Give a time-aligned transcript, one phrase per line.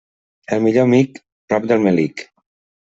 [0.57, 1.21] El millor amic,
[1.53, 2.29] prop del melic.